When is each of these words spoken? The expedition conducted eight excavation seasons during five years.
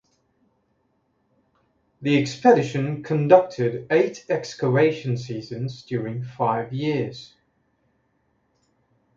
The 2.01 2.19
expedition 2.19 3.03
conducted 3.03 3.85
eight 3.91 4.25
excavation 4.29 5.15
seasons 5.15 5.83
during 5.83 6.23
five 6.23 6.73
years. 6.73 7.35